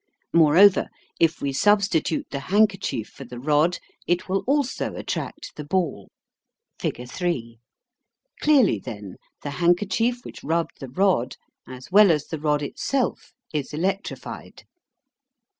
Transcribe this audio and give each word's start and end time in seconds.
Moreover, 0.33 0.87
if 1.19 1.43
we 1.43 1.53
substitute 1.53 2.25
the 2.31 2.39
handkerchief 2.39 3.07
for 3.09 3.23
the 3.23 3.37
rod 3.37 3.77
it 4.07 4.27
will 4.27 4.43
also 4.47 4.95
attract 4.95 5.55
the 5.57 5.63
ball 5.63 6.09
(fig. 6.79 7.07
3). 7.07 7.59
Clearly, 8.39 8.79
then, 8.79 9.17
the 9.43 9.51
handkerchief 9.51 10.25
which 10.25 10.43
rubbed 10.43 10.79
the 10.79 10.89
rod 10.89 11.35
as 11.67 11.91
well 11.91 12.09
as 12.11 12.25
the 12.25 12.39
rod 12.39 12.63
itself 12.63 13.31
is 13.53 13.75
electrified. 13.75 14.63